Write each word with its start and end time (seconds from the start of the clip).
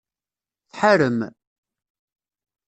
Tḥarem? 0.71 1.19